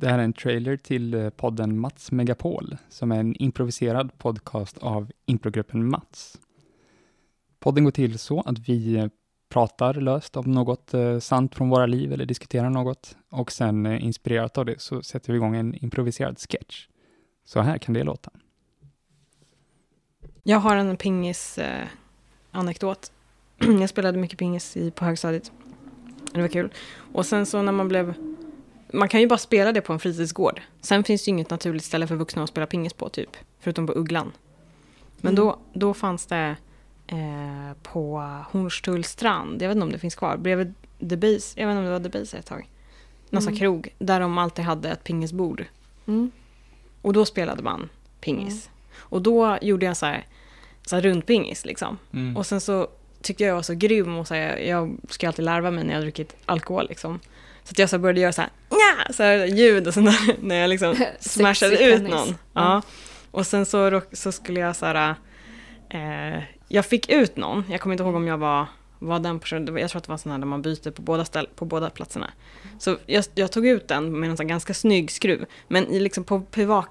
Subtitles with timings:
[0.00, 4.78] Det här är en trailer till eh, podden Mats Megapol, som är en improviserad podcast
[4.78, 6.38] av improgruppen Mats.
[7.60, 9.06] Podden går till så att vi eh,
[9.48, 14.58] pratar löst om något eh, sant från våra liv eller diskuterar något och sen inspirerat
[14.58, 16.88] av det så sätter vi igång en improviserad sketch.
[17.44, 18.30] Så här kan det låta.
[20.42, 23.12] Jag har en pingis-anekdot.
[23.80, 25.52] jag spelade mycket pingis på högstadiet.
[26.32, 26.72] Det var kul.
[27.12, 28.14] Och sen så när man blev...
[28.92, 30.60] Man kan ju bara spela det på en fritidsgård.
[30.80, 33.36] Sen finns det ju inget naturligt ställe för vuxna att spela pingis på, typ.
[33.60, 34.32] Förutom på Ugglan.
[35.16, 35.34] Men Mm.
[35.34, 36.56] då, då fanns det
[37.06, 38.18] eh, på
[38.50, 40.74] Hornstullstrand, jag vet inte om det finns kvar, bredvid
[41.10, 42.68] The Base, jag vet inte om det var The Base ett tag.
[43.30, 43.56] Någon Mm.
[43.56, 45.64] krog, där de alltid hade ett pingisbord.
[46.06, 46.30] Mm.
[47.02, 47.88] Och då spelade man
[48.20, 48.70] pingis.
[48.98, 50.26] Och då gjorde jag så här,
[50.86, 51.98] så här rundpingis liksom.
[52.12, 52.36] Mm.
[52.36, 52.88] Och sen så
[53.22, 55.90] tyckte jag jag var så grym och så här, jag ska alltid larva mig när
[55.92, 57.20] jag har druckit alkohol liksom.
[57.68, 59.12] Så att jag så började göra så här, Nja!
[59.12, 62.28] så här ljud och sånt där när jag liksom smashade ut någon.
[62.28, 62.34] Ja.
[62.52, 62.82] Ja.
[63.30, 65.14] Och sen så, så skulle jag så här,
[65.90, 68.66] eh, jag fick ut någon, jag kommer inte ihåg om jag var,
[68.98, 71.24] var den personen, jag tror att det var sån här där man byter på båda,
[71.24, 72.30] ställ, på båda platserna.
[72.78, 76.24] Så jag, jag tog ut den med en sån ganska snygg skruv, men i liksom
[76.24, 76.42] på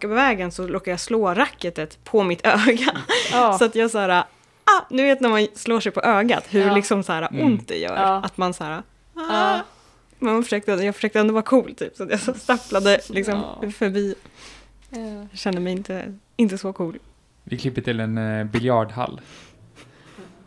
[0.08, 2.98] vägen så råkade jag slå racketet på mitt öga.
[3.32, 3.58] Ja.
[3.58, 6.68] Så att jag så här, ah, nu vet när man slår sig på ögat hur
[6.68, 6.76] Ja.
[6.76, 7.46] liksom så här Mm.
[7.46, 7.96] ont det gör.
[7.96, 8.22] Ja.
[8.26, 8.82] Att man så här, ah.
[9.16, 9.60] Ja.
[10.20, 13.72] Men man försökte, jag försökte ändå vara cool typ, så jag så stapplade liksom Ja.
[13.72, 14.16] förbi.
[14.90, 15.00] Ja.
[15.32, 16.98] Jag kände mig inte, inte så cool.
[17.44, 19.22] Vi klipper till en eh, biljardhall.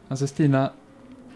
[0.09, 0.73] Alltså Stina,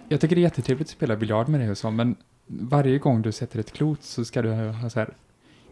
[0.09, 3.23] jag tycker det är jättetrevligt att spela biljard med dig och så, men varje gång
[3.23, 5.15] du sätter ett klot så ska du ha så här.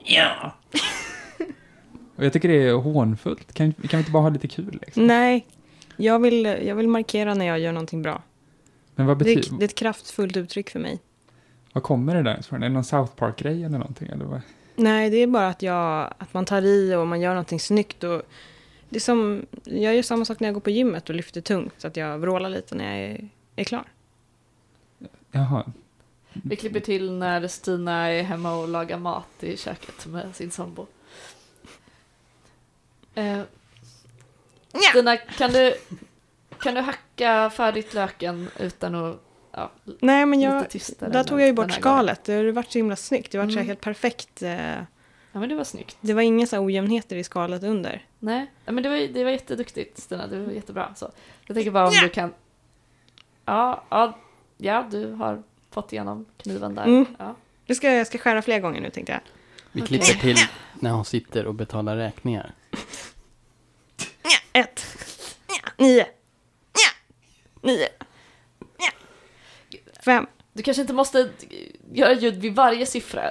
[0.05, 0.57] Ja!
[2.17, 3.53] och jag tycker det är hånfullt.
[3.55, 5.07] Kan, kan vi inte bara ha lite kul liksom?
[5.07, 5.47] Nej,
[5.97, 8.23] jag vill, jag vill markera när jag gör någonting bra.
[8.95, 10.99] Men vad Det betyder, är, det är ett kraftfullt uttryck för mig.
[11.73, 12.63] Vad kommer det där ifrån?
[12.63, 14.09] Är det någon South Park-grej eller någonting?
[14.09, 14.41] Eller vad?
[14.77, 18.05] Nej, det är bara att, jag, att man tar i och man gör någonting snyggt.
[18.05, 18.23] Och
[18.89, 21.75] det är som, jag gör samma sak när jag går på gymmet och lyfter tungt,
[21.79, 23.85] så att jag vrålar lite när jag är, är klar.
[25.31, 25.65] Jaha.
[26.33, 30.87] Vi klipper till när Stina är hemma och lagar mat i köket med sin sambo.
[33.15, 33.41] Eh,
[34.91, 35.75] Stina, kan du,
[36.59, 39.21] kan du hacka färdigt löken utan att...
[39.53, 39.71] Ja,
[40.01, 42.25] Nej, men lite jag, tystare där tog jag ju bort skalet.
[42.25, 43.33] Det har varit så himla snyggt.
[43.33, 43.69] Det har varit så här Mm.
[43.69, 44.43] helt perfekt.
[44.43, 44.87] eh, gången.
[45.33, 45.97] Ja, men det var snyggt.
[46.01, 48.07] Det var inga så här ojämnheter i skalet under.
[48.19, 50.95] Nej, ja, men det var, det var jätteduktigt Stina, det var jättebra.
[50.97, 51.11] Så.
[51.47, 52.35] Jag tänker bara om du kan...
[53.45, 54.19] Ja, ja,
[54.59, 56.85] ja, du har fått igenom kniven där.
[56.85, 57.07] Mm.
[57.19, 57.35] Ja.
[57.67, 59.21] Nu ska, jag ska skära fler gånger nu tänkte jag.
[59.73, 59.99] Vi Okej.
[59.99, 60.37] klipper till
[60.81, 62.53] när hon sitter och betalar räkningar.
[64.53, 64.85] Ett.
[65.79, 66.07] Nio.
[67.63, 67.89] Nio.
[70.05, 70.27] Fem.
[70.53, 71.29] Du kanske inte måste
[71.93, 73.23] göra ljud vid varje siffra.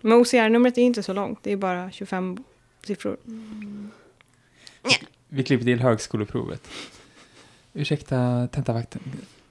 [0.00, 1.38] Men OCR-numret är inte så långt.
[1.42, 2.38] Det är bara 25
[2.86, 3.16] siffror.
[5.28, 6.68] Vi klipper till högskoleprovet.
[7.72, 9.00] Ursäkta tentavakten.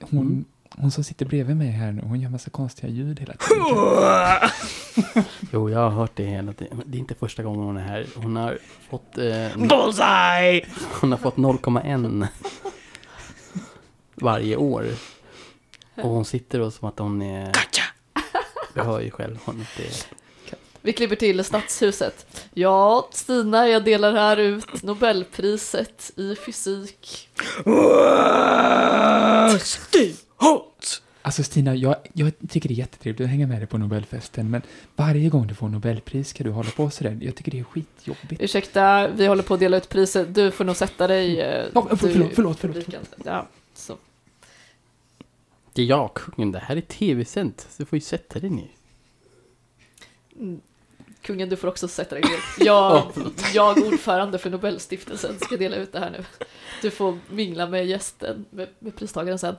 [0.00, 0.44] Hon, Mm.
[0.70, 3.64] hon som sitter bredvid mig här nu, hon gör massa konstiga ljud hela tiden.
[5.52, 6.82] Jo, jag har hört det hela tiden.
[6.86, 8.06] Det är inte första gången hon är här.
[8.16, 8.58] Hon har
[8.90, 10.66] fått, eh, Bullseye!
[11.00, 12.26] hon har fått 0,1
[14.14, 14.86] varje år.
[15.94, 17.52] Och hon sitter och som att hon är...
[18.74, 19.38] Du hör ju själv.
[19.44, 20.22] Hon inte är...
[20.84, 22.26] Vi klipper till Stadshuset.
[22.54, 27.28] Ja, Stina, jag delar här ut Nobelpriset i fysik.
[30.36, 31.02] Hot!
[31.24, 34.62] Alltså Stina, jag, jag tycker det är jättetrevligt att hänga med dig på Nobelfesten, men
[34.96, 37.18] varje gång du får Nobelpris ska du hålla på sådär.
[37.22, 38.42] Jag tycker det är skitjobbigt.
[38.42, 40.34] Ursäkta, vi håller på att dela ut priset.
[40.34, 41.40] Du får nog sätta dig.
[41.40, 42.60] eh, Ja, förlåt, förlåt, förlåt.
[42.60, 43.00] publiken.
[43.24, 43.96] Ja, så.
[45.72, 46.52] Det är jag, kungen.
[46.52, 47.66] Det här är tv-sänt.
[47.70, 48.70] Så du får ju sätta dig ner.
[50.36, 50.60] Mm.
[51.22, 52.66] Kungen, du får också sätta dig ner.
[52.66, 53.12] Jag,
[53.54, 56.24] jag, ordförande för Nobelstiftelsen, ska dela ut det här nu.
[56.82, 59.56] Du får mingla med gästen, med, med pristagaren sen.